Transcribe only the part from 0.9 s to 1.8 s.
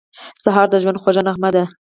خوږه نغمه ده.